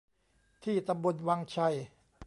[0.63, 1.75] ที่ตำบลวังชัย